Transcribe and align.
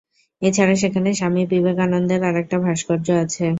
এছাড়া 0.41 0.75
সেখানে 0.75 1.09
স্বামী 1.13 1.41
বিবেকানন্দের 1.51 2.21
আরেকটা 2.29 2.57
ভাস্কর্য 2.65 3.07
আছে। 3.23 3.45